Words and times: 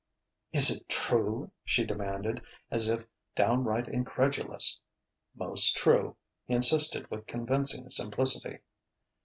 "Is 0.51 0.71
it 0.71 0.89
true?" 0.89 1.51
she 1.63 1.85
demanded, 1.85 2.41
as 2.71 2.87
if 2.89 3.05
downright 3.35 3.87
incredulous. 3.87 4.79
"Most 5.35 5.77
true," 5.77 6.15
he 6.43 6.55
insisted 6.55 7.07
with 7.11 7.27
convincing 7.27 7.87
simplicity. 7.91 8.61